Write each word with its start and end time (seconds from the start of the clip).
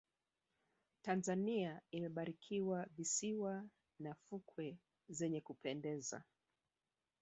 tanzania 1.01 1.81
imebarikiwa 1.91 2.85
visiwa 2.97 3.65
na 3.99 4.15
fukwe 4.15 4.77
zenye 5.09 5.41
kupendeza 5.41 6.23